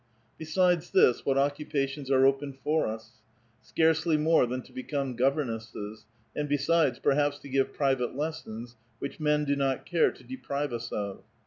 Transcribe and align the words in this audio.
Besides 0.39 0.89
this, 0.89 1.27
what 1.27 1.37
occupations 1.37 2.09
are 2.09 2.25
open 2.25 2.53
for 2.53 2.87
us? 2.87 3.19
Scarcely 3.61 4.17
more 4.17 4.47
than 4.47 4.63
to 4.63 4.73
become 4.73 5.15
governesses; 5.15 6.07
and 6.35 6.49
besides, 6.49 6.97
perhaps 6.97 7.37
to 7.37 7.47
give 7.49 7.71
private 7.75 8.15
lessons 8.15 8.75
which 8.97 9.19
men 9.19 9.45
do 9.45 9.55
not 9.55 9.85
care 9.85 10.09
to 10.09 10.23
deprive 10.23 10.73
us 10.73 10.91
of. 10.91 11.21